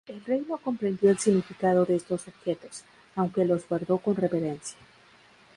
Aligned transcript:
El 0.07 0.25
rey 0.25 0.43
no 0.49 0.57
comprendió 0.57 1.11
el 1.11 1.19
significado 1.19 1.85
de 1.85 1.95
estos 1.97 2.27
objetos, 2.27 2.83
aunque 3.13 3.45
los 3.45 3.69
guardó 3.69 3.99
con 3.99 4.15
reverencia. 4.15 4.79